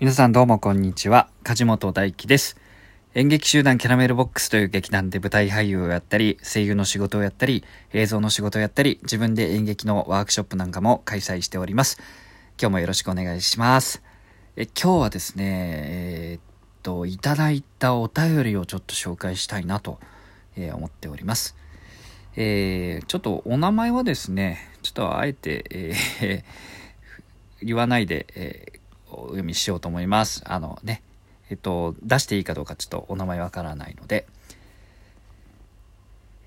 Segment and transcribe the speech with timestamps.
[0.00, 1.28] 皆さんどうもこんにちは。
[1.42, 2.56] 梶本大輝です。
[3.14, 11.98] 演劇集団キャラメルボックスという劇団で舞台俳優をやったり、声優の仕事をやったり、映像の仕事をやったり、自分で演劇のワークショップなんかも開催しております。
[12.58, 14.02] 今日もよろしくお願いします。
[14.56, 16.42] え今日はですね、えー、っ
[16.82, 20.00] と、いただいたお便りをちょっと紹介したいなと、
[20.56, 21.56] えー、思っております。
[22.36, 28.79] えー、ちょっとお名前はですね、ちょっとあえて、えー、 言わないで、えー
[29.20, 30.42] お読みしようと思います。
[30.46, 31.02] あのね、
[31.50, 34.26] えっと、出していいかどうかちょっとお名前わからないので、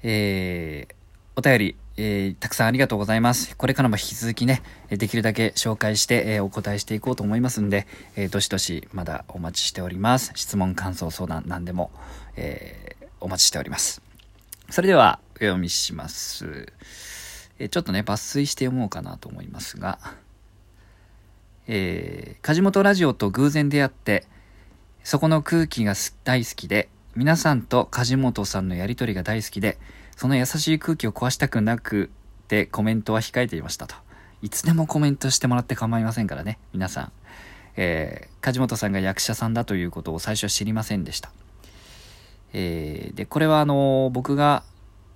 [0.01, 0.93] えー、
[1.35, 3.55] お便り、えー、たくさんありがとうございます。
[3.55, 10.31] これからも引き続きね、できるだけ紹介して、えー、お答えしていこうと思いますんで、えー、どしどしまだお待ちしております。
[10.35, 11.91] 質問、感想、相談、何でも、
[12.35, 14.01] えー、お待ちしております。
[14.69, 16.73] それでは、お読みします。
[17.59, 19.99] えー、ちょっとね、抜粋して読もうかなと思いますが、
[21.67, 24.25] えー、梶本ラジオと偶然出会って、
[25.03, 29.77] そこの空気が大好きで、皆さんと梶本さんのやりとりが大好きで、
[30.15, 32.11] その優しい空気を壊したくなく
[32.47, 33.95] てコメントは控えていましたと。
[34.41, 37.11] いつでもコメントしてもらって構いませんからね、皆さん。
[37.75, 41.31] えー、梶本さんが役者さんだということを最初は知りませんでした。
[42.51, 44.63] えー、で、これはあのー、僕が、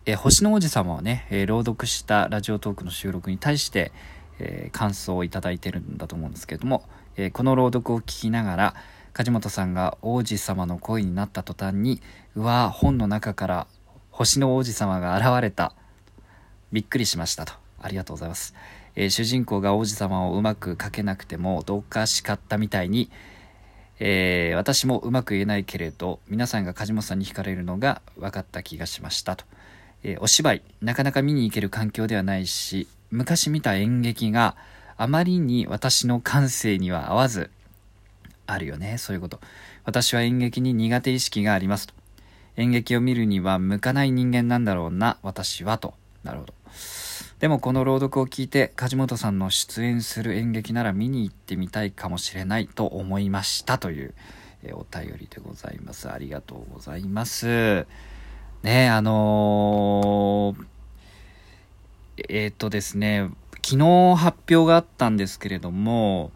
[0.05, 3.91] えー、星の王子様をね、え朗読したラジオトークの収録に対して、
[4.39, 6.83] えー、感想をいただいてるんだと思うんですけれども、
[7.15, 8.75] えー、この朗読を聞きながら
[9.13, 12.01] 梶本さんが王子様の声になった途端に
[12.35, 13.67] うわ本の中から
[14.11, 15.73] 星の王子様が現れた。
[16.71, 17.53] びっくりしましたと。
[17.79, 18.55] ありがとうございます、
[18.95, 23.11] えー、主人公が王子様をうまく書けなくてもどうかしかったみたいに、
[23.99, 29.45] えー、私もうまく言えないけれど皆さんが梶本さんに惹かれるのが分かった気がしましたと、
[30.03, 34.55] えー、お芝居なかなか見に行ける環境ではないし昔見た演劇が
[34.97, 37.51] あまりに私の感性には合わず、
[38.45, 39.39] あるよね、そういうこと。
[39.83, 41.93] 私は演劇に苦手意識がありますと。
[42.55, 45.93] 演劇を見るには向かない人間なんだろうな、私はと。
[46.23, 46.53] なるほど。
[47.39, 54.15] でもこの朗読を聞いて、梶本さんの出演する演劇なら見に行ってみたいかもしれないと思いましたという、
[54.63, 56.09] えお便りでございます。
[56.11, 57.85] ありがとうございます。
[58.63, 60.76] ねあのー
[62.29, 63.29] えっ、ー、とですね、
[63.63, 66.31] 昨日発表があったんですけれども、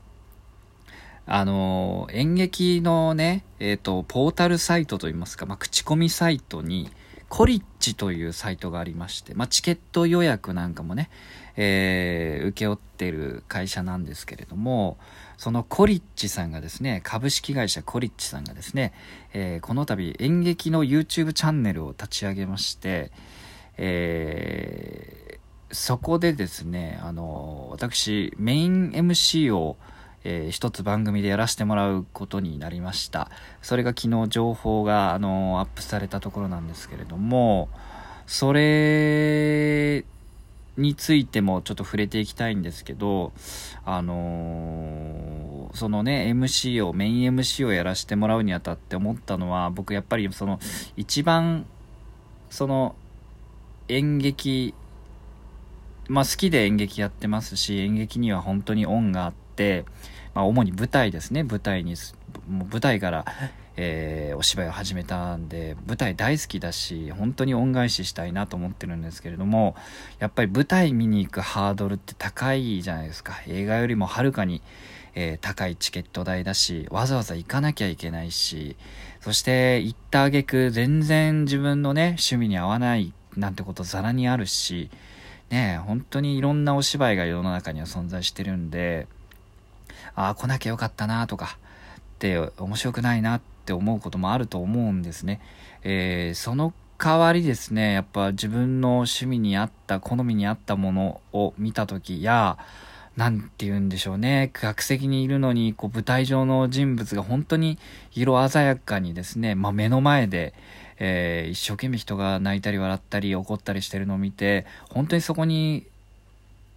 [1.26, 6.92] あの、演劇のね、えっ、ー、と、ポータルサイトといいますか、まあ、口コミサイトに、
[7.30, 11.10] コリッチというサイトがありまして、まあ、チケット予約なんかもね、
[11.56, 14.98] えー、請け負ってる会社なんですけれども、
[15.38, 18.92] そのコリッチさんがですね、株式会社コリッチさんがですね、
[19.34, 23.14] えー、この度演劇の YouTube チャンネルを立ち上げまして、
[23.78, 25.21] えー
[25.72, 29.78] そこでですね、あの、私、メイン MC を、
[30.24, 33.30] えー、一つ番組でやらせてもらうことになりました。
[33.62, 37.70] それが昨日情報が、あの、アップされたところなんですけれども、
[38.28, 40.06] それ
[40.78, 43.32] についてもちょっと触れていきたいんですけど、
[43.86, 50.60] あのー、そのね、MC を、メイン MC をやらせてもらうにあたって思ったのは、僕やっぱりその、
[50.98, 51.66] 一番、
[52.50, 52.96] その、
[53.88, 54.74] 演劇
[56.08, 59.86] まあ、好きで演劇やってますし演劇には本当に恩があって、
[60.34, 61.44] まあ、主に舞台ですね。
[61.44, 61.96] 舞台に
[62.50, 63.26] もう舞台から、
[63.78, 69.76] えー、お芝居を始めたんで舞台大好きだし本当に恩返ししたいなと思ってるんですけれども
[70.20, 73.42] やっぱり舞台見に行くハードルって高いじゃないですか。
[73.48, 74.62] 映画よりもはるかに、
[75.16, 78.76] えー、高いチケット代だしわざわざ行かなきゃいけないし
[79.20, 84.90] そして行った挙句全然自分のね趣味に合わないなんてことざらにあるし
[85.52, 89.08] ね、本当にいろんなお芝居が世の中には存在してるんで、
[90.16, 91.58] ああ、来なきゃよかったなとか、
[91.98, 95.42] って面白くないなって思うこともあると思うんですね。
[95.84, 102.58] えー、その代わりですね、やっぱ自分の趣味に合った、好みに合ったものを見た時や、
[103.18, 104.52] なんて言うんでしょうね。
[104.54, 107.78] 客席にいるのに、こう、舞台上の人物が本当に
[108.14, 110.54] 色鮮やかにですね、まあ、目の前で、
[111.04, 115.88] えー、一生懸命人が泣いたり笑ったり怒ったりしてるのを見て本当にそこに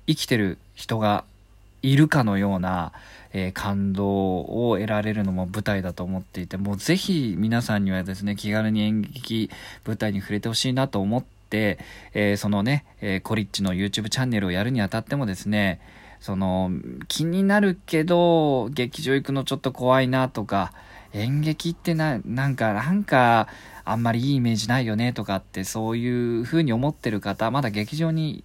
[0.06, 1.24] 生きてる人が
[1.82, 2.92] いるかのような、
[3.34, 9.50] えー、感動を得られるのも舞台だと思っていてもうぜひ皆さんにはですね気軽に演劇
[9.84, 11.78] 舞台に触れてほしいなと思って、
[12.14, 15.82] えー、そのね、えー、コリッチの YouTube チャンネルをやるにあたってもですね
[16.20, 16.70] その
[17.08, 20.72] 気になるけど劇場行くのちょっと怖いなとか
[21.12, 23.48] 演劇ってななんかなんか
[23.84, 28.44] あんまりいいイメージないよねとかってそういう風に思ってる方まだ劇場に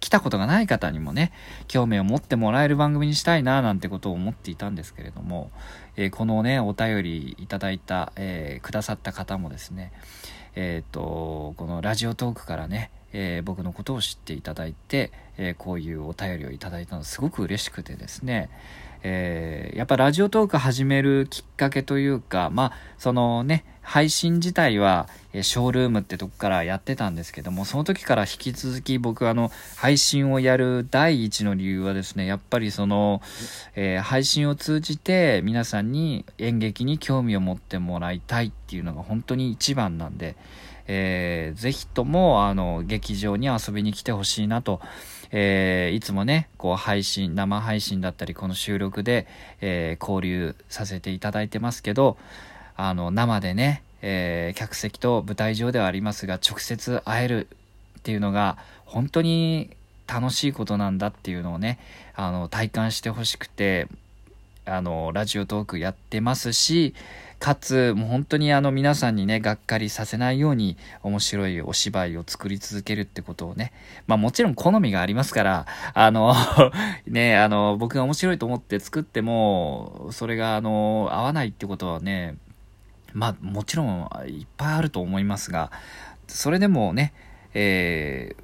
[0.00, 1.32] 来たことがない方にもね、
[1.68, 5.50] 興味を持ってもらえる番組にしたいな、なんてことを思っていたんですけれども、
[5.96, 9.92] えー、このね、お便りいただいた、えー、くださった方もですね、
[10.54, 18.50] えっ、と、このラジオトークからね、えー、僕のことを知っていただいて、えー、こういうお便りをいただいたのすごく嬉しくてですね、
[19.02, 33.22] えー、やっぱラジオトーク始めるきっかけというか、まあ、そのね、配信自体は、えショールームってとこからやってたんですけども、その時から引き続き僕あの、配信をやる第一の理由はですね、やっぱりその、
[33.76, 40.34] えー、配信を通じて皆さんに演劇に興味を持ってもらいたいっていうのが本当に一番なんで、
[40.88, 44.80] えー、ぜひとも、あの、劇場に遊びに来てほしいなと、
[45.30, 49.26] えー、いつもね、こう配信、生配信だったり、この収録で、
[49.60, 52.16] えー、交流させていただいてますけど、
[52.76, 57.48] あの、生でね、えー、客席と舞台上ではありますが、直接会える
[57.98, 59.70] っていうのが、本当に
[60.06, 61.78] 楽しいことなんだっていうのをね、
[62.14, 63.88] あの、体感してほしくて、
[64.66, 66.94] あの、ラジオトークやってますし、
[67.38, 73.72] かつ、もう本当にあの皆さんにね、がっかりさせないように面白いお芝居を作り続けるってことをね、
[74.06, 76.34] まあもちろん好みがありますから、あの
[77.06, 82.36] ね、あの、僕が面白いと思って作っても、それがあの、合わないってことはね、
[83.12, 85.70] まあもちろんいっぱいあると思いますが、
[86.26, 87.12] それでもね、
[87.54, 88.42] えー、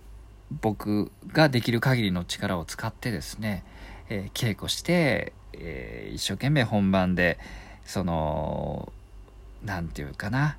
[0.61, 3.65] 僕ができる限りの力を使ってですね、
[4.09, 7.39] えー、稽古して、えー、一生懸命本番で、
[7.85, 8.93] その
[9.65, 10.57] 何て言うかな。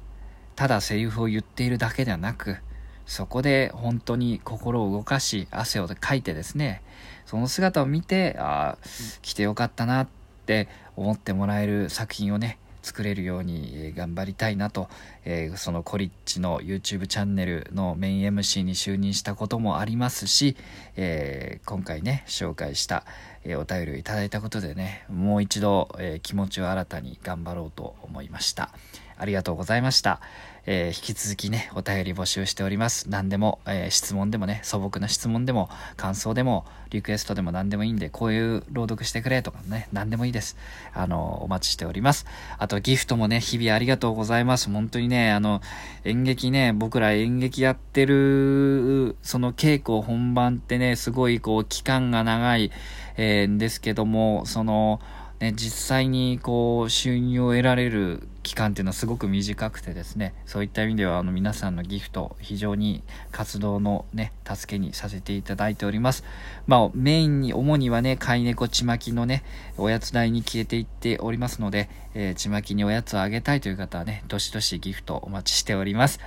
[0.55, 2.57] ただセリフを言っているだけではなく
[3.05, 6.81] そこで本当に心を動かし汗をかいてですね
[7.25, 8.87] その姿を見てああ
[9.21, 10.07] 来てよかったなっ
[10.45, 14.89] て思ってもらえる作品をね作れるように頑張りたいなと、
[15.25, 20.55] えー、そのコリッチの YouTube チャンネルのメイン MC に就任したこともありますし、
[20.95, 23.05] えー、今回ね紹介した
[23.45, 28.69] えお便りをいただいたことでね、もう一度、え気持ちを新たに頑張ろうと思いました。
[29.17, 30.21] ありがとうございました。
[30.65, 33.09] えー、引き続きね、お便り募集しております。
[33.09, 40.55] 何でも、えー、質問でもね、素朴な質問でも、感想でも、リクエストでも何でもいいんで、こういう朗読してくれとかね、何でもいいです。
[40.93, 42.25] あの、お待ちしております。
[42.57, 44.69] あと、ギフトもね、日々ありがとうございます。
[44.69, 45.61] 本当にね、あの、
[46.05, 52.71] 演劇ね、僕ら演劇やってる、その稽古本番ってね、すごいこう、期間が長い、
[53.17, 55.01] えー、ですけども、その、
[55.43, 66.23] ね、実際にこう収入を得られる期間っていうのはすごく短くてですねそういった意味ではあの皆さんのギフト非常に活動のね助けにさせていただいております。
[66.65, 69.43] まあメインに主にはね飼い猫ちまきのね
[69.77, 76.21] おやつ代に消えていっておりますので、えー、ちまきにおやつをあげたいという方はねどしどしギフトお待ちしております。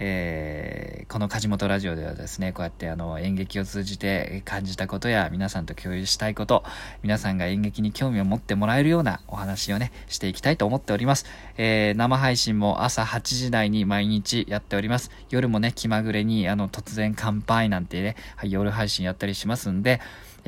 [0.00, 6.62] えー、この梶本ラジオではですね、こうやってあの演劇を通じて感じたことや皆さんと共有したいこと、
[7.02, 11.26] 皆さんが演劇に興味を持ってもらえるようなお話をね、していきたいと思っております。
[11.56, 15.10] えー、生配信も朝8時台に毎日やっております。
[15.30, 20.00] 夜もね、気まぐれにあの突然乾杯なんてね、夜配信やったりしますんで、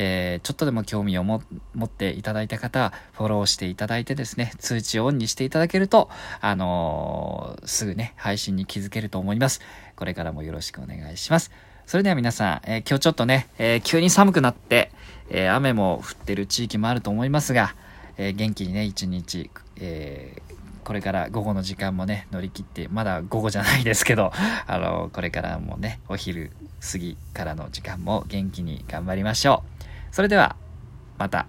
[0.02, 1.43] えー、ちょっとでも興味を持
[1.85, 6.08] っていただいた方、フォローしていただいてですね、通知をオンにしていただけると、
[6.41, 9.61] あのー、すぐね、配信に気づけると思います。
[9.97, 11.50] これからもよろしくお願いします。
[11.85, 14.91] それでは皆さん、えー、今日ちょっとね、え、急に寒くなって、
[15.29, 17.75] え、雨も降ってる地域もあると思いますが、
[18.17, 20.40] え元気にね、一日、え
[20.83, 24.33] これから午後の時間もね、乗り切って、まだ午後じゃないですけど、
[24.66, 29.80] あの、これからもね、お昼過ぎからの時間も元気に頑張りましょう。
[30.11, 30.57] それでは、
[31.19, 31.47] また。